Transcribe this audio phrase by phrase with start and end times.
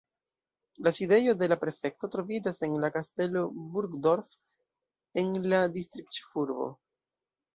[0.85, 3.43] La sidejo de la prefekto troviĝas en la Kastelo
[3.75, 4.33] Burgdorf
[5.23, 6.69] en la distriktĉefurbo.